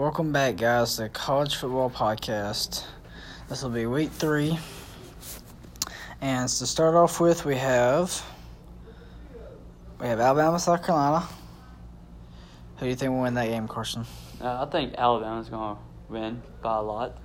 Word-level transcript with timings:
Welcome 0.00 0.32
back, 0.32 0.56
guys, 0.56 0.96
to 0.96 1.10
College 1.10 1.56
Football 1.56 1.90
Podcast. 1.90 2.84
This 3.50 3.62
will 3.62 3.68
be 3.68 3.84
week 3.84 4.10
three. 4.10 4.58
And 6.22 6.48
to 6.48 6.66
start 6.66 6.94
off 6.94 7.20
with, 7.20 7.44
we 7.44 7.54
have 7.56 8.24
we 10.00 10.06
have 10.06 10.18
Alabama, 10.18 10.58
South 10.58 10.86
Carolina. 10.86 11.28
Who 12.78 12.86
do 12.86 12.88
you 12.88 12.96
think 12.96 13.12
will 13.12 13.20
win 13.20 13.34
that 13.34 13.48
game, 13.48 13.68
Carson? 13.68 14.06
Uh, 14.40 14.64
I 14.66 14.70
think 14.70 14.94
Alabama's 14.96 15.50
going 15.50 15.76
to 15.76 15.82
win 16.08 16.42
by 16.62 16.78
a 16.78 16.82
lot. 16.82 17.18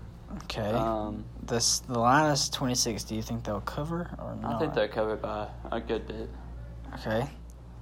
Okay. 0.43 0.71
Um, 0.71 1.23
this 1.43 1.79
the 1.79 1.97
line 1.97 2.29
is 2.29 2.49
twenty 2.49 2.75
six. 2.75 3.05
Do 3.05 3.15
you 3.15 3.21
think 3.21 3.45
they'll 3.45 3.61
cover 3.61 4.09
or 4.19 4.35
not? 4.41 4.55
I 4.55 4.59
think 4.59 4.73
they'll 4.73 4.89
cover 4.89 5.15
by 5.15 5.47
a 5.71 5.79
good 5.79 6.05
bit. 6.07 6.29
Okay. 6.95 7.25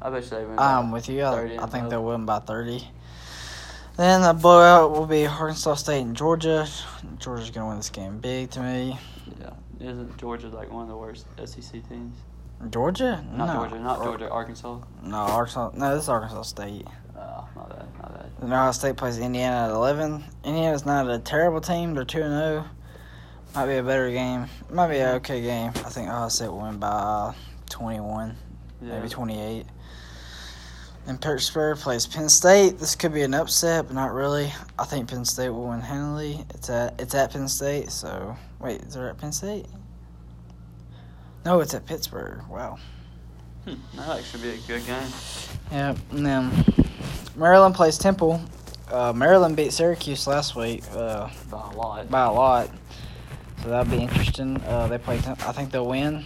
I 0.03 0.09
bet 0.11 0.23
you 0.23 0.29
they 0.29 0.45
win. 0.45 0.59
I'm 0.59 0.91
by 0.91 0.97
with 0.97 1.09
you. 1.09 1.23
I, 1.23 1.63
I 1.63 1.65
think 1.65 1.89
they'll 1.89 2.05
win 2.05 2.27
by 2.27 2.37
30. 2.37 2.87
Then 3.95 4.21
the 4.21 4.33
blowout 4.33 4.91
will 4.91 5.05
be 5.05 5.27
Arkansas 5.27 5.75
State 5.75 6.01
and 6.01 6.15
Georgia. 6.15 6.67
Georgia's 7.19 7.51
going 7.51 7.65
to 7.65 7.67
win 7.69 7.77
this 7.77 7.89
game 7.89 8.17
big 8.17 8.49
to 8.51 8.59
me. 8.61 8.97
Yeah. 9.39 9.51
Isn't 9.79 10.17
Georgia 10.17 10.47
like 10.49 10.71
one 10.71 10.83
of 10.83 10.89
the 10.89 10.97
worst 10.97 11.27
SEC 11.45 11.87
teams? 11.87 12.17
Georgia? 12.69 13.23
Not 13.33 13.47
no. 13.47 13.53
Georgia, 13.59 13.79
not 13.79 14.03
Georgia, 14.03 14.29
Arkansas. 14.29 14.79
No, 15.03 15.17
Arkansas. 15.17 15.71
No, 15.75 15.93
this 15.93 16.03
is 16.03 16.09
Arkansas 16.09 16.41
State. 16.43 16.87
Ah, 17.15 17.45
oh, 17.45 17.59
not 17.59 17.69
bad, 17.69 17.85
not 17.99 18.13
bad. 18.13 18.31
Then 18.39 18.51
Ohio 18.53 18.71
State 18.71 18.95
plays 18.95 19.19
Indiana 19.19 19.67
at 19.67 19.69
11. 19.71 20.23
Indiana's 20.43 20.85
not 20.85 21.09
a 21.09 21.19
terrible 21.19 21.61
team. 21.61 21.93
They're 21.93 22.05
2 22.05 22.21
and 22.21 22.31
0. 22.33 22.65
Might 23.53 23.65
be 23.67 23.75
a 23.75 23.83
better 23.83 24.09
game. 24.11 24.47
Might 24.71 24.87
be 24.87 24.97
an 24.97 25.15
okay 25.17 25.41
game. 25.41 25.69
I 25.75 25.89
think 25.89 26.07
Ohio 26.09 26.29
State 26.29 26.47
will 26.49 26.61
win 26.61 26.77
by 26.79 27.35
21, 27.69 28.35
Yeah. 28.81 28.95
maybe 28.95 29.09
28. 29.09 29.65
And 31.05 31.19
Pittsburgh 31.21 31.77
plays 31.77 32.07
Penn 32.07 32.29
State. 32.29 32.79
This 32.79 32.95
could 32.95 33.13
be 33.13 33.23
an 33.23 33.33
upset, 33.33 33.87
but 33.87 33.93
not 33.93 34.13
really. 34.13 34.53
I 34.79 34.85
think 34.85 35.09
Penn 35.09 35.25
State 35.25 35.49
will 35.49 35.67
win 35.69 35.81
handily. 35.81 36.45
It's 36.51 36.69
at 36.69 36.99
it's 36.99 37.13
at 37.13 37.31
Penn 37.33 37.47
State. 37.49 37.89
So 37.91 38.37
wait, 38.59 38.81
is 38.83 38.95
it 38.95 39.01
at 39.01 39.17
Penn 39.17 39.33
State? 39.33 39.65
No, 41.45 41.59
it's 41.59 41.73
at 41.73 41.85
Pittsburgh. 41.85 42.39
Wow. 42.49 42.77
Hmm, 43.65 43.73
that 43.97 44.19
actually 44.19 44.43
be 44.43 44.49
a 44.51 44.57
good 44.67 44.85
game. 44.85 45.07
Yeah, 45.71 45.95
and 46.11 46.25
then 46.25 46.51
Maryland 47.35 47.75
plays 47.75 47.97
Temple. 47.97 48.41
Uh, 48.89 49.11
Maryland 49.11 49.55
beat 49.57 49.73
Syracuse 49.73 50.25
last 50.27 50.55
week 50.55 50.83
uh, 50.93 51.29
By 51.49 51.57
a 51.71 51.75
lot. 51.75 52.09
by 52.09 52.25
a 52.25 52.31
lot, 52.31 52.69
so 53.61 53.69
that'll 53.69 53.91
be 53.91 54.01
interesting. 54.03 54.57
Uh, 54.63 54.87
they 54.87 54.97
play. 54.97 55.17
Temple. 55.19 55.49
I 55.49 55.51
think 55.51 55.71
they'll 55.71 55.87
win. 55.87 56.23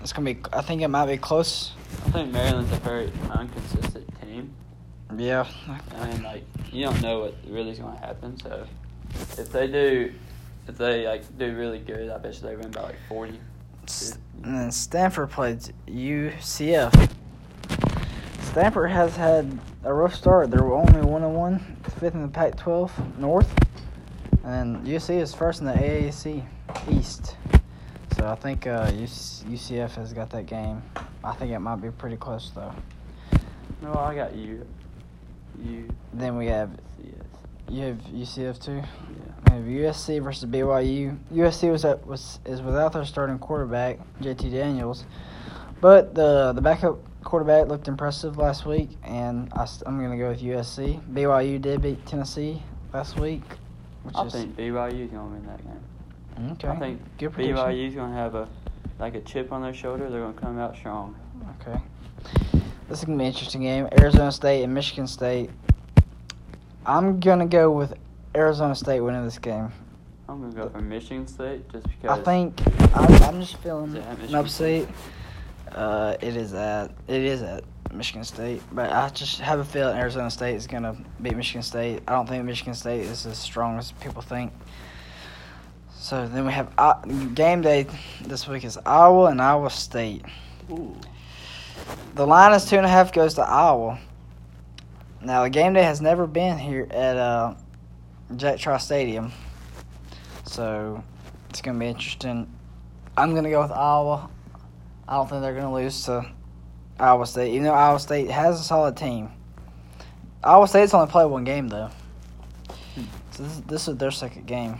It's 0.00 0.12
gonna 0.12 0.32
be. 0.34 0.40
I 0.52 0.62
think 0.62 0.82
it 0.82 0.88
might 0.88 1.06
be 1.06 1.16
close. 1.16 1.72
I 2.06 2.10
think 2.10 2.32
Maryland's 2.32 2.72
a 2.72 2.76
very 2.76 3.12
inconsistent. 3.38 3.89
Yeah. 5.20 5.46
I 5.98 6.06
mean, 6.06 6.22
like 6.22 6.44
you 6.72 6.86
don't 6.86 7.02
know 7.02 7.20
what 7.20 7.34
really 7.46 7.72
is 7.72 7.78
going 7.78 7.94
to 7.94 8.00
happen. 8.00 8.40
So 8.40 8.66
if 9.36 9.52
they 9.52 9.66
do, 9.66 10.14
if 10.66 10.78
they 10.78 11.06
like 11.06 11.36
do 11.36 11.54
really 11.54 11.78
good, 11.78 12.08
I 12.10 12.16
bet 12.16 12.34
you 12.36 12.40
they 12.40 12.56
win 12.56 12.70
by 12.70 12.82
like 12.84 12.96
forty. 13.06 13.38
And 14.42 14.56
then 14.56 14.70
Stanford 14.72 15.30
played 15.30 15.58
UCF. 15.86 17.10
Stanford 18.40 18.90
has 18.90 19.14
had 19.14 19.58
a 19.84 19.92
rough 19.92 20.14
start. 20.14 20.50
They're 20.50 20.64
only 20.72 21.02
one 21.02 21.22
and 21.22 21.34
one, 21.34 21.76
fifth 21.98 22.14
in 22.14 22.22
the 22.22 22.28
Pac-12 22.28 23.18
North, 23.18 23.52
and 24.44 24.86
UC 24.86 25.20
is 25.20 25.34
first 25.34 25.60
in 25.60 25.66
the 25.66 25.74
AAC 25.74 26.42
East. 26.90 27.36
So 28.16 28.26
I 28.26 28.34
think 28.36 28.66
uh, 28.66 28.90
UCF 28.90 29.90
has 29.96 30.14
got 30.14 30.30
that 30.30 30.46
game. 30.46 30.82
I 31.22 31.34
think 31.34 31.52
it 31.52 31.58
might 31.58 31.76
be 31.76 31.90
pretty 31.90 32.16
close 32.16 32.50
though. 32.54 32.74
No, 33.82 33.94
I 33.94 34.14
got 34.14 34.34
you. 34.34 34.66
You. 35.58 35.88
Then 36.12 36.36
we 36.36 36.46
have 36.46 36.70
Yes. 37.02 37.14
you 37.68 37.82
have 37.84 37.96
UCF 38.12 38.58
too. 38.60 38.76
Yeah. 38.76 38.84
We 39.60 39.82
have 39.82 39.94
USC 39.94 40.22
versus 40.22 40.48
BYU. 40.48 41.18
USC 41.32 41.70
was 41.70 41.84
at, 41.84 42.06
was 42.06 42.40
is 42.44 42.62
without 42.62 42.92
their 42.92 43.04
starting 43.04 43.38
quarterback 43.38 43.98
JT 44.20 44.50
Daniels, 44.50 45.04
but 45.80 46.14
the 46.14 46.52
the 46.52 46.60
backup 46.60 46.98
quarterback 47.24 47.68
looked 47.68 47.88
impressive 47.88 48.38
last 48.38 48.66
week, 48.66 48.90
and 49.04 49.52
I, 49.52 49.66
am 49.86 49.98
going 49.98 50.10
to 50.10 50.16
go 50.16 50.30
with 50.30 50.40
USC. 50.40 51.00
BYU 51.12 51.60
did 51.60 51.82
beat 51.82 52.04
Tennessee 52.06 52.62
last 52.92 53.18
week, 53.18 53.42
which 54.02 54.14
I 54.16 54.24
is 54.24 54.32
think 54.32 54.56
BYU 54.56 54.72
BYU's 54.72 55.10
gonna 55.10 55.28
win 55.30 55.46
that 55.46 55.62
game. 55.62 56.52
okay. 56.52 56.68
I 56.68 56.76
think 56.76 57.00
Good 57.18 57.32
prediction. 57.32 57.56
BYU's 57.56 57.94
gonna 57.94 58.14
have 58.14 58.34
a 58.34 58.48
like 58.98 59.14
a 59.14 59.20
chip 59.20 59.52
on 59.52 59.62
their 59.62 59.74
shoulder. 59.74 60.10
They're 60.10 60.20
gonna 60.20 60.34
come 60.34 60.58
out 60.58 60.76
strong. 60.76 61.14
Okay. 61.60 61.78
This 62.90 62.98
is 62.98 63.04
gonna 63.04 63.18
be 63.18 63.24
an 63.24 63.28
interesting 63.28 63.60
game. 63.60 63.88
Arizona 64.00 64.32
State 64.32 64.64
and 64.64 64.74
Michigan 64.74 65.06
State. 65.06 65.48
I'm 66.84 67.20
gonna 67.20 67.46
go 67.46 67.70
with 67.70 67.94
Arizona 68.34 68.74
State 68.74 68.98
winning 68.98 69.24
this 69.24 69.38
game. 69.38 69.70
I'm 70.28 70.40
gonna 70.40 70.52
go 70.52 70.68
for 70.68 70.80
Michigan 70.80 71.28
State 71.28 71.70
just 71.70 71.86
because. 71.86 72.18
I 72.18 72.22
think 72.24 72.60
I'm, 72.96 73.22
I'm 73.22 73.40
just 73.40 73.58
feeling 73.58 73.96
an 73.96 74.34
upset. 74.34 74.88
Uh, 75.70 76.16
it 76.20 76.36
is 76.36 76.52
at 76.52 76.90
it 77.06 77.22
is 77.22 77.42
at 77.42 77.62
Michigan 77.94 78.24
State, 78.24 78.60
but 78.72 78.90
I 78.90 79.08
just 79.10 79.38
have 79.38 79.60
a 79.60 79.64
feeling 79.64 79.96
Arizona 79.96 80.28
State 80.28 80.56
is 80.56 80.66
gonna 80.66 80.96
beat 81.22 81.36
Michigan 81.36 81.62
State. 81.62 82.02
I 82.08 82.12
don't 82.14 82.28
think 82.28 82.44
Michigan 82.44 82.74
State 82.74 83.02
is 83.02 83.24
as 83.24 83.38
strong 83.38 83.78
as 83.78 83.92
people 83.92 84.20
think. 84.20 84.52
So 85.92 86.26
then 86.26 86.44
we 86.44 86.50
have 86.50 86.72
uh, 86.76 86.94
game 87.34 87.60
day 87.60 87.86
this 88.22 88.48
week 88.48 88.64
is 88.64 88.76
Iowa 88.84 89.26
and 89.26 89.40
Iowa 89.40 89.70
State. 89.70 90.24
Ooh. 90.72 90.96
The 92.14 92.26
line 92.26 92.52
is 92.52 92.66
two 92.66 92.76
and 92.76 92.84
a 92.84 92.88
half 92.88 93.12
goes 93.12 93.34
to 93.34 93.42
Iowa. 93.42 93.98
Now 95.22 95.42
the 95.42 95.50
game 95.50 95.74
day 95.74 95.82
has 95.82 96.00
never 96.00 96.26
been 96.26 96.58
here 96.58 96.86
at 96.90 97.16
uh, 97.16 97.54
Jack 98.36 98.58
Trice 98.58 98.84
Stadium, 98.84 99.32
so 100.44 101.04
it's 101.50 101.60
gonna 101.60 101.78
be 101.78 101.86
interesting. 101.86 102.50
I'm 103.16 103.34
gonna 103.34 103.50
go 103.50 103.62
with 103.62 103.70
Iowa. 103.70 104.30
I 105.06 105.14
don't 105.16 105.28
think 105.28 105.42
they're 105.42 105.54
gonna 105.54 105.72
lose 105.72 106.04
to 106.06 106.26
Iowa 106.98 107.26
State, 107.26 107.52
even 107.52 107.64
though 107.64 107.74
Iowa 107.74 108.00
State 108.00 108.30
has 108.30 108.60
a 108.60 108.64
solid 108.64 108.96
team. 108.96 109.30
Iowa 110.42 110.66
State's 110.66 110.94
only 110.94 111.10
played 111.10 111.26
one 111.26 111.44
game 111.44 111.68
though, 111.68 111.90
so 113.30 113.42
this, 113.42 113.60
this 113.66 113.88
is 113.88 113.96
their 113.96 114.10
second 114.10 114.46
game. 114.46 114.78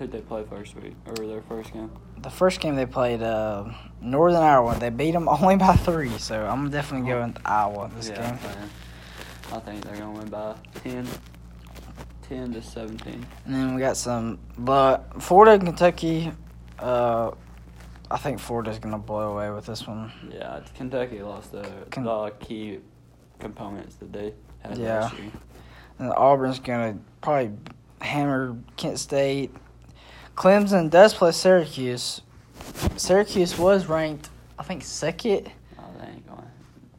Who'd 0.00 0.12
they 0.12 0.22
play 0.22 0.44
first 0.48 0.74
week 0.76 0.94
or 1.06 1.14
their 1.14 1.42
first 1.42 1.74
game? 1.74 1.90
The 2.22 2.30
first 2.30 2.60
game 2.60 2.74
they 2.74 2.86
played 2.86 3.20
uh, 3.22 3.66
Northern 4.00 4.40
Iowa. 4.40 4.74
They 4.80 4.88
beat 4.88 5.10
them 5.10 5.28
only 5.28 5.56
by 5.56 5.74
three, 5.76 6.16
so 6.16 6.42
I'm 6.42 6.70
definitely 6.70 7.10
going 7.10 7.34
with 7.34 7.42
Iowa 7.46 7.90
this 7.94 8.08
yeah, 8.08 8.30
game. 8.30 8.70
I 9.52 9.58
think 9.58 9.84
they're 9.84 9.96
gonna 9.96 10.12
win 10.12 10.30
by 10.30 10.54
10, 10.84 11.06
10 12.22 12.52
to 12.54 12.62
seventeen. 12.62 13.26
And 13.44 13.54
then 13.54 13.74
we 13.74 13.82
got 13.82 13.98
some, 13.98 14.38
but 14.56 15.22
Florida 15.22 15.52
and 15.52 15.64
Kentucky. 15.64 16.32
Uh, 16.78 17.32
I 18.10 18.16
think 18.16 18.40
Florida's 18.40 18.78
gonna 18.78 18.96
blow 18.98 19.32
away 19.34 19.50
with 19.50 19.66
this 19.66 19.86
one. 19.86 20.10
Yeah, 20.32 20.60
Kentucky 20.74 21.20
lost 21.20 21.52
the, 21.52 21.68
Ken- 21.90 22.04
the 22.04 22.32
key 22.40 22.78
components 23.38 23.96
that 23.96 24.14
they 24.14 24.32
had 24.60 24.78
Yeah. 24.78 25.00
last 25.00 25.18
year. 25.18 25.30
And 25.98 26.10
Auburn's 26.14 26.58
gonna 26.58 26.98
probably 27.20 27.50
hammer 28.00 28.56
Kent 28.78 28.98
State. 28.98 29.54
Clemson 30.36 30.90
does 30.90 31.14
play 31.14 31.32
Syracuse. 31.32 32.22
Syracuse 32.96 33.58
was 33.58 33.86
ranked, 33.86 34.28
I 34.58 34.62
think, 34.62 34.82
second. 34.82 35.50
Oh, 35.78 35.82
they 35.98 36.06
ain't 36.06 36.26
going. 36.26 36.46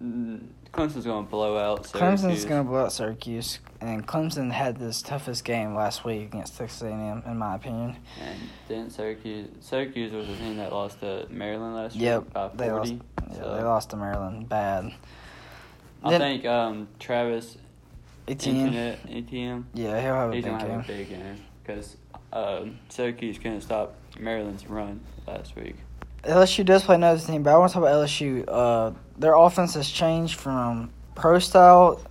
Mm, 0.03 0.44
Clemson's 0.72 1.06
gonna 1.06 1.25
blow 1.28 1.58
out. 1.58 1.86
Syracuse. 1.86 2.22
Clemson's 2.24 2.46
gonna 2.46 2.64
blow 2.64 2.86
out 2.86 2.94
Syracuse, 2.94 3.59
and 3.81 4.08
Clemson 4.08 4.52
had 4.52 4.78
this 4.78 5.02
toughest 5.02 5.44
game 5.44 5.75
last 5.75 6.06
week 6.06 6.24
against 6.24 6.58
Texas 6.58 6.81
A&M, 6.84 7.24
in 7.25 7.38
my 7.38 7.56
opinion. 7.56 7.97
And 8.22 8.40
then 8.68 8.90
Syracuse, 8.90 9.50
Syracuse 9.59 10.12
was 10.12 10.28
the 10.28 10.36
team 10.36 10.58
that 10.58 10.72
lost 10.72 11.00
to 11.02 11.28
Maryland 11.30 11.75
last 11.75 11.96
year 11.96 12.14
Yep, 12.16 12.34
by 12.34 12.47
they 12.56 12.72
lost. 12.72 12.90
forty. 12.91 13.02
Yeah, 13.34 13.56
they 13.56 13.64
lost 13.64 13.90
to 13.91 13.97
Maryland 13.97 14.50
bad. 14.50 14.94
I 16.03 16.09
Then- 16.12 16.20
think 16.22 16.46
um, 16.46 16.88
Travis 17.00 17.58
Etienne, 18.28 18.68
Etienne, 18.74 18.97
Etienne 19.09 19.66
yeah, 19.74 20.00
he'll 20.02 20.14
have 20.16 20.31
a 20.31 20.36
he's 20.36 20.44
big 20.44 20.52
gonna 20.53 20.64
game. 20.64 20.72
have 20.80 20.84
a 20.90 20.94
big 20.94 21.09
game 21.09 21.38
because 21.64 21.97
um, 22.33 22.79
Syracuse 22.89 23.37
couldn't 23.37 23.61
stop 23.61 23.95
Maryland's 24.19 24.67
run 24.67 25.01
last 25.28 25.55
week. 25.55 25.75
LSU 26.23 26.63
does 26.63 26.83
play 26.83 26.95
another 26.95 27.19
team, 27.19 27.43
but 27.43 27.53
I 27.53 27.57
want 27.57 27.72
to 27.72 27.73
talk 27.73 27.83
about 27.83 28.05
LSU. 28.07 28.45
Uh, 28.47 28.91
their 29.17 29.33
offense 29.33 29.73
has 29.73 29.89
changed 29.89 30.39
from 30.39 30.91
pro 31.16 31.39
style 31.39 32.01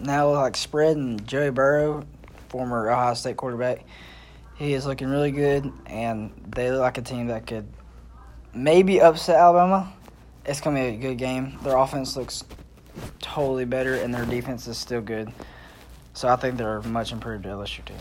now 0.00 0.30
like 0.30 0.56
spread 0.56 0.96
and 0.96 1.26
Joey 1.26 1.50
Burrow, 1.50 2.04
former 2.48 2.90
Ohio 2.90 3.14
State 3.14 3.36
quarterback. 3.36 3.84
He 4.56 4.74
is 4.74 4.86
looking 4.86 5.08
really 5.08 5.30
good, 5.30 5.72
and 5.86 6.32
they 6.54 6.70
look 6.70 6.80
like 6.80 6.98
a 6.98 7.02
team 7.02 7.28
that 7.28 7.46
could 7.46 7.66
maybe 8.52 9.00
upset 9.00 9.36
Alabama. 9.36 9.92
It's 10.44 10.60
gonna 10.60 10.80
be 10.80 10.96
a 10.96 10.96
good 10.96 11.18
game. 11.18 11.58
Their 11.62 11.76
offense 11.76 12.16
looks 12.16 12.44
totally 13.20 13.64
better, 13.64 13.94
and 13.94 14.12
their 14.12 14.26
defense 14.26 14.66
is 14.66 14.76
still 14.76 15.00
good. 15.00 15.32
So 16.12 16.28
I 16.28 16.36
think 16.36 16.58
they're 16.58 16.78
a 16.78 16.88
much 16.88 17.12
improved 17.12 17.44
LSU 17.44 17.84
team. 17.84 17.96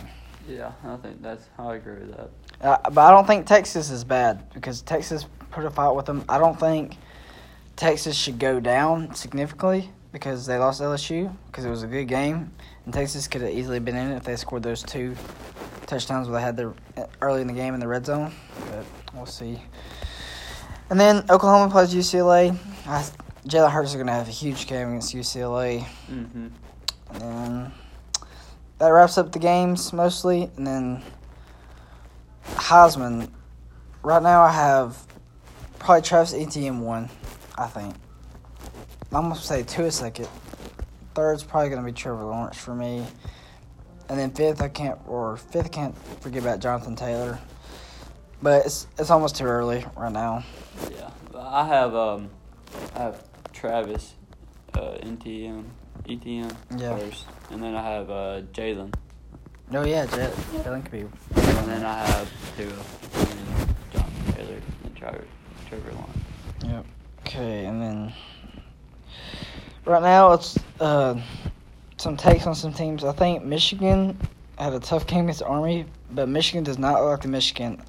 Yeah, 0.50 0.72
I 0.84 0.96
think 0.98 1.22
that's 1.22 1.48
I 1.57 1.75
agree 1.75 2.00
with 2.00 2.18
that. 2.18 2.30
Uh, 2.62 2.90
but 2.90 3.01
I 3.01 3.12
don't 3.12 3.28
think 3.28 3.46
Texas 3.46 3.90
is 3.90 4.04
bad 4.04 4.51
because 4.54 4.81
Texas 4.81 5.25
put 5.51 5.66
a 5.66 5.69
fight 5.69 5.92
with 5.92 6.06
them. 6.06 6.25
I 6.28 6.38
don't 6.38 6.60
think 6.60 6.98
Texas 7.75 8.16
should 8.16 8.40
go 8.40 8.60
down 8.60 9.13
significantly 9.13 9.90
because 10.12 10.46
they 10.46 10.57
lost 10.57 10.81
LSU 10.81 11.34
because 11.48 11.66
it 11.66 11.69
was 11.69 11.84
a 11.84 11.88
good 11.88 12.07
game. 12.07 12.51
and 12.86 12.94
Texas 12.94 13.28
could 13.28 13.42
have 13.42 13.51
easily 13.51 13.80
been 13.80 13.96
in 13.96 14.12
it 14.12 14.18
if 14.18 14.24
they 14.24 14.36
scored 14.36 14.63
those 14.63 14.84
two 14.84 15.16
touchdowns 15.86 16.28
where 16.28 16.40
they 16.40 16.46
had 16.46 16.57
their 16.57 16.74
early 17.22 17.42
in 17.42 17.48
the 17.48 17.54
game 17.54 17.74
in 17.74 17.80
the 17.80 17.88
red 17.88 18.06
zone. 18.06 18.31
But 18.72 18.86
we'll 19.13 19.25
see. 19.25 19.62
And 20.90 21.00
then 21.00 21.24
Oklahoma 21.30 21.72
plays 21.72 21.94
UCLA. 21.94 22.57
I, 22.88 23.06
Jalen 23.48 23.72
Hurts 23.72 23.92
is 23.92 23.96
going 23.96 24.07
to 24.07 24.13
have 24.13 24.28
a 24.28 24.31
huge 24.31 24.68
game 24.68 24.90
against 24.90 25.13
UCLA. 25.13 25.86
Mm-hmm. 26.12 26.48
And 27.12 27.22
then 27.22 27.72
that 28.79 28.87
wraps 28.87 29.17
up 29.17 29.31
the 29.31 29.39
games 29.39 29.93
mostly. 29.93 30.49
And 30.57 30.65
then 30.65 31.03
Heisman. 32.45 33.29
Right 34.01 34.23
now, 34.23 34.41
I 34.41 34.51
have 34.51 34.97
probably 35.77 36.01
Travis 36.01 36.33
Etienne 36.33 36.81
one. 36.81 37.09
I 37.57 37.67
think. 37.67 37.93
I'm 39.11 39.23
gonna 39.23 39.35
say 39.35 39.63
two 39.63 39.83
a 39.83 39.91
second. 39.91 40.27
Third's 41.13 41.43
probably 41.43 41.69
gonna 41.69 41.83
be 41.83 41.91
Trevor 41.91 42.23
Lawrence 42.23 42.57
for 42.57 42.73
me. 42.73 43.05
And 44.07 44.17
then 44.17 44.31
fifth, 44.31 44.61
I 44.61 44.69
can't 44.69 44.97
or 45.07 45.37
fifth, 45.37 45.65
I 45.65 45.69
can't 45.69 45.97
forget 46.21 46.41
about 46.41 46.59
Jonathan 46.59 46.95
Taylor. 46.95 47.37
But 48.41 48.65
it's 48.65 48.87
it's 48.97 49.09
almost 49.09 49.35
too 49.35 49.45
early 49.45 49.85
right 49.97 50.11
now. 50.11 50.43
Yeah, 50.89 51.09
I 51.35 51.67
have 51.67 51.93
um, 51.93 52.29
I 52.95 52.99
have 52.99 53.23
Travis, 53.51 54.13
uh, 54.73 54.97
NTM, 55.01 55.65
ETM 56.09 56.51
Yeah. 56.77 56.97
first, 56.97 57.25
and 57.51 57.61
then 57.61 57.75
I 57.75 57.81
have 57.83 58.09
uh, 58.09 58.41
Jalen, 58.53 58.94
Oh 59.71 59.85
yeah, 59.85 60.06
Jet. 60.07 60.33
Jalen 60.63 60.81
could 60.83 60.91
be. 60.91 61.00
and 61.01 61.67
then 61.67 61.85
I 61.85 61.94
have 62.06 62.31
Tua, 62.57 62.65
and 62.67 63.75
Jonathan 63.94 64.33
Taylor, 64.33 64.61
and 64.85 64.95
Trevor, 64.95 65.23
Trevor 65.69 65.91
Lawrence. 65.91 66.25
Yep. 66.65 66.85
Okay, 67.27 67.65
and 67.65 67.79
then 67.81 68.13
right 69.85 70.01
now 70.01 70.33
it's 70.33 70.57
uh, 70.79 71.19
some 71.97 72.17
takes 72.17 72.47
on 72.47 72.55
some 72.55 72.73
teams. 72.73 73.03
I 73.03 73.12
think 73.12 73.44
Michigan 73.44 74.17
had 74.57 74.73
a 74.73 74.79
tough 74.79 75.05
game 75.05 75.25
against 75.25 75.44
Army, 75.44 75.85
but 76.12 76.27
Michigan 76.27 76.63
does 76.63 76.79
not 76.79 77.00
look 77.01 77.12
like 77.12 77.21
the 77.21 77.27
Michigan 77.27 77.81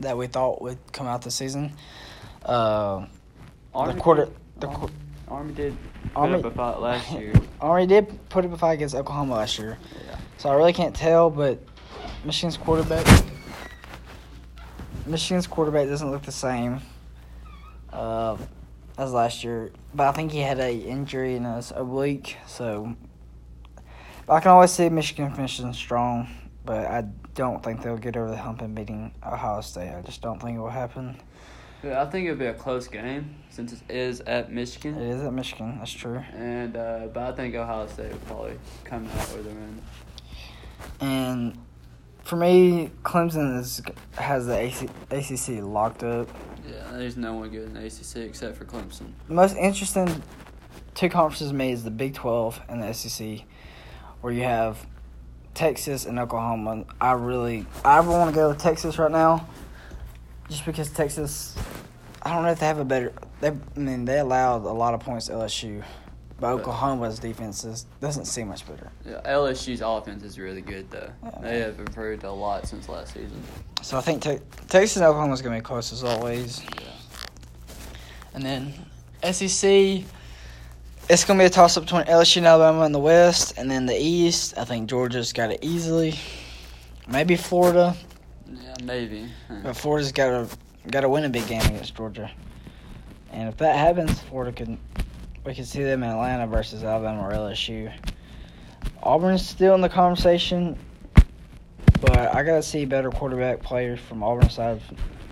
that 0.00 0.16
we 0.16 0.28
thought 0.28 0.62
would 0.62 0.78
come 0.92 1.08
out 1.08 1.22
this 1.22 1.34
season. 1.34 1.72
Uh, 2.44 3.06
Army 3.74 3.94
the 3.94 4.00
quarter, 4.00 4.26
did- 4.26 4.34
the 4.60 4.66
qu- 4.68 4.90
Army 5.26 5.54
did 5.54 5.76
put 6.14 6.20
Army 6.20 6.34
up 6.36 6.44
a 6.44 6.50
fight 6.50 6.80
last 6.80 7.12
year. 7.18 7.32
Army 7.60 7.86
did 7.86 8.28
put 8.28 8.44
up 8.44 8.52
a 8.52 8.56
fight 8.58 8.74
against 8.74 8.94
Oklahoma 8.94 9.34
last 9.34 9.58
year, 9.58 9.78
Yeah. 10.06 10.16
so 10.38 10.48
I 10.48 10.54
really 10.54 10.72
can't 10.72 10.94
tell. 10.94 11.30
But 11.30 11.58
Michigan's 12.24 12.56
quarterback, 12.56 13.06
Michigan's 15.06 15.46
quarterback 15.46 15.88
doesn't 15.88 16.10
look 16.10 16.22
the 16.22 16.32
same 16.32 16.80
uh, 17.92 18.36
as 18.98 19.12
last 19.12 19.44
year. 19.44 19.70
But 19.94 20.08
I 20.08 20.12
think 20.12 20.32
he 20.32 20.40
had 20.40 20.58
a 20.58 20.72
injury 20.74 21.36
in 21.36 21.44
his 21.44 21.72
oblique, 21.74 22.36
so 22.46 22.94
I 24.28 24.40
can 24.40 24.50
always 24.52 24.70
see 24.70 24.88
Michigan 24.88 25.32
finishing 25.32 25.72
strong. 25.72 26.28
But 26.64 26.86
I 26.86 27.04
don't 27.34 27.62
think 27.62 27.82
they'll 27.82 27.98
get 27.98 28.16
over 28.16 28.30
the 28.30 28.36
hump 28.38 28.62
and 28.62 28.74
beating 28.74 29.12
Ohio 29.24 29.60
State. 29.60 29.94
I 29.94 30.00
just 30.00 30.22
don't 30.22 30.40
think 30.40 30.56
it 30.56 30.60
will 30.60 30.70
happen. 30.70 31.20
Yeah, 31.84 32.02
I 32.02 32.06
think 32.06 32.26
it'll 32.26 32.38
be 32.38 32.46
a 32.46 32.54
close 32.54 32.88
game 32.88 33.34
since 33.50 33.72
it 33.72 33.80
is 33.90 34.20
at 34.20 34.50
Michigan. 34.50 34.94
It 34.96 35.16
is 35.16 35.22
at 35.22 35.32
Michigan. 35.32 35.76
That's 35.78 35.92
true. 35.92 36.22
And 36.34 36.76
uh, 36.76 37.08
but 37.12 37.22
I 37.24 37.32
think 37.32 37.54
Ohio 37.54 37.86
State 37.86 38.10
will 38.10 38.18
probably 38.20 38.58
come 38.84 39.06
out 39.06 39.36
with 39.36 39.46
a 39.46 39.50
win. 39.50 39.82
And 41.00 41.58
for 42.22 42.36
me, 42.36 42.90
Clemson 43.02 43.60
is 43.60 43.82
has 44.16 44.46
the 44.46 44.56
AC, 44.56 44.88
ACC 45.10 45.62
locked 45.62 46.02
up. 46.02 46.28
Yeah, 46.66 46.96
there's 46.96 47.18
no 47.18 47.34
one 47.34 47.50
good 47.50 47.64
in 47.64 47.74
the 47.74 47.84
ACC 47.84 48.28
except 48.28 48.56
for 48.56 48.64
Clemson. 48.64 49.12
The 49.28 49.34
most 49.34 49.56
interesting 49.56 50.22
two 50.94 51.10
conferences 51.10 51.48
to 51.48 51.54
me 51.54 51.72
is 51.72 51.84
the 51.84 51.90
Big 51.90 52.14
Twelve 52.14 52.60
and 52.68 52.82
the 52.82 52.92
SEC, 52.94 53.40
where 54.22 54.32
you 54.32 54.44
have 54.44 54.86
Texas 55.52 56.06
and 56.06 56.18
Oklahoma. 56.18 56.84
I 57.00 57.12
really, 57.12 57.66
I 57.84 58.00
want 58.00 58.30
to 58.30 58.34
go 58.34 58.52
to 58.52 58.58
Texas 58.58 58.98
right 58.98 59.10
now, 59.10 59.46
just 60.48 60.64
because 60.64 60.90
Texas. 60.90 61.56
I 62.24 62.32
don't 62.32 62.42
know 62.42 62.50
if 62.50 62.60
they 62.60 62.66
have 62.66 62.78
a 62.78 62.84
better. 62.84 63.12
They, 63.40 63.48
I 63.48 63.78
mean, 63.78 64.04
they 64.04 64.18
allowed 64.18 64.64
a 64.64 64.72
lot 64.72 64.94
of 64.94 65.00
points 65.00 65.26
to 65.26 65.32
LSU, 65.32 65.82
but 66.40 66.48
Oklahoma's 66.52 67.18
defense 67.18 67.64
is, 67.64 67.84
doesn't 68.00 68.24
seem 68.24 68.48
much 68.48 68.66
better. 68.66 68.90
Yeah, 69.06 69.20
LSU's 69.26 69.82
offense 69.82 70.22
is 70.24 70.38
really 70.38 70.62
good 70.62 70.90
though. 70.90 71.10
Yeah. 71.22 71.30
They 71.42 71.58
have 71.60 71.78
improved 71.78 72.24
a 72.24 72.32
lot 72.32 72.66
since 72.66 72.88
last 72.88 73.14
season. 73.14 73.42
So 73.82 73.98
I 73.98 74.00
think 74.00 74.22
te- 74.22 74.38
Texas 74.68 74.96
and 74.96 75.04
Oklahoma's 75.04 75.42
gonna 75.42 75.56
be 75.56 75.62
close 75.62 75.92
as 75.92 76.02
always. 76.02 76.62
Yeah. 76.62 76.88
And 78.34 78.42
then 78.42 78.72
SEC, 79.22 80.02
it's 81.10 81.24
gonna 81.24 81.38
be 81.38 81.44
a 81.44 81.50
toss 81.50 81.76
up 81.76 81.84
between 81.84 82.04
LSU 82.04 82.38
and 82.38 82.46
Alabama 82.46 82.84
in 82.86 82.92
the 82.92 82.98
West, 82.98 83.54
and 83.58 83.70
then 83.70 83.84
the 83.86 83.96
East. 83.96 84.54
I 84.56 84.64
think 84.64 84.88
Georgia's 84.88 85.32
got 85.32 85.50
it 85.50 85.58
easily. 85.62 86.14
Maybe 87.06 87.36
Florida, 87.36 87.94
Yeah, 88.50 88.74
maybe. 88.82 89.28
but 89.62 89.76
Florida's 89.76 90.10
got 90.10 90.30
to 90.30 90.56
got 90.90 91.00
to 91.00 91.08
win 91.08 91.24
a 91.24 91.28
big 91.28 91.46
game 91.46 91.62
against 91.62 91.94
Georgia. 91.94 92.30
And 93.32 93.48
if 93.48 93.56
that 93.58 93.76
happens, 93.76 94.20
Florida 94.20 94.52
can 94.52 94.78
we 95.44 95.54
can 95.54 95.64
see 95.64 95.82
them 95.82 96.02
in 96.02 96.08
Atlanta 96.10 96.46
versus 96.46 96.84
Alabama 96.84 97.28
or 97.28 97.32
LSU. 97.32 97.92
Auburn's 99.02 99.46
still 99.46 99.74
in 99.74 99.82
the 99.82 99.88
conversation, 99.88 100.78
but 102.00 102.34
I 102.34 102.42
gotta 102.42 102.62
see 102.62 102.84
better 102.86 103.10
quarterback 103.10 103.62
players 103.62 104.00
from 104.00 104.22
Auburn's 104.22 104.54
side 104.54 104.80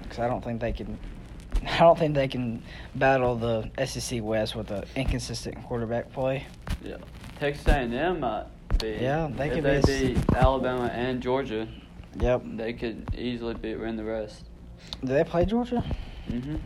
because 0.03 0.19
I 0.19 0.29
don't 0.29 0.43
think 0.45 0.61
they 0.61 0.73
can. 0.73 0.99
I 1.67 1.79
don't 1.79 1.99
think 1.99 2.15
they 2.15 2.29
can 2.29 2.63
battle 2.97 3.37
the 3.37 3.71
SEC 3.87 4.23
West 4.23 4.57
with 4.57 4.71
an 4.71 4.85
inconsistent 4.97 5.63
quarterback 5.65 6.13
play. 6.13 6.47
Yeah. 6.83 6.97
Texas 7.39 7.67
A&M 7.69 8.21
might 8.21 8.47
be. 8.79 8.99
Yeah, 9.01 9.29
they 9.33 9.49
if 9.49 9.55
could 9.55 9.65
they 9.65 9.81
be 9.81 10.15
beat 10.15 10.33
Alabama 10.35 10.91
and 10.93 11.23
Georgia, 11.23 11.69
Yep. 12.19 12.43
they 12.57 12.73
could 12.73 13.15
easily 13.17 13.55
beat 13.55 13.77
win 13.77 13.97
the 13.97 14.05
rest. 14.05 14.45
Do 15.01 15.13
they 15.13 15.25
play 15.25 15.45
Georgia? 15.45 15.85
Mm-hmm. 16.29 16.57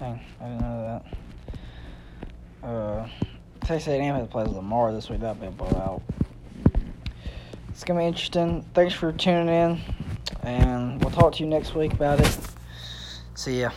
Dang, 0.00 0.20
I 0.40 0.44
didn't 0.44 0.60
know 0.60 1.02
that. 2.62 2.68
Uh, 2.68 3.08
Texas 3.60 3.88
A&M 3.88 4.14
has 4.14 4.24
to 4.24 4.30
play 4.30 4.44
Lamar 4.44 4.92
this 4.92 5.08
week. 5.08 5.20
That'll 5.20 5.40
be 5.40 5.46
a 5.46 5.50
blowout. 5.50 6.02
It's 7.68 7.84
gonna 7.84 8.00
be 8.00 8.06
interesting. 8.06 8.64
Thanks 8.74 8.94
for 8.94 9.12
tuning 9.12 9.48
in, 9.48 9.80
and 10.42 11.00
we'll 11.00 11.12
talk 11.12 11.34
to 11.34 11.44
you 11.44 11.48
next 11.48 11.74
week 11.74 11.92
about 11.92 12.20
it. 12.20 12.38
See 13.34 13.60
ya. 13.60 13.70